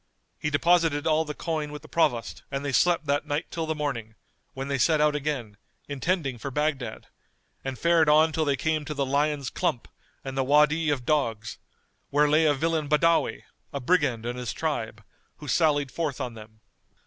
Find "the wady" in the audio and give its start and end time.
10.35-10.89